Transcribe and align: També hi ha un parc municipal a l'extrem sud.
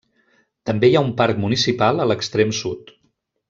També 0.69 0.89
hi 0.89 0.95
ha 0.95 1.03
un 1.09 1.11
parc 1.21 1.43
municipal 1.45 2.05
a 2.07 2.09
l'extrem 2.13 2.59
sud. 2.65 2.95